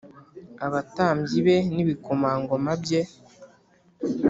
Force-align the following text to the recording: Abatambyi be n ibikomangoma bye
Abatambyi 0.65 1.37
be 1.45 1.55
n 1.73 1.75
ibikomangoma 1.83 2.71
bye 2.83 3.01